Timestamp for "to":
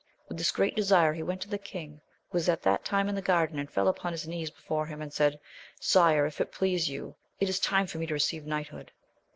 1.41-1.47, 8.07-8.13